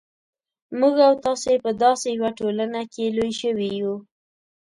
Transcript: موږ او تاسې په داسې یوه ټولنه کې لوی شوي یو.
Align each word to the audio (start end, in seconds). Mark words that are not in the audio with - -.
موږ 0.79 0.95
او 1.07 1.13
تاسې 1.25 1.51
په 1.63 1.71
داسې 1.83 2.07
یوه 2.17 2.29
ټولنه 2.39 2.81
کې 2.93 3.13
لوی 3.15 3.31
شوي 3.41 3.69
یو. 3.81 3.95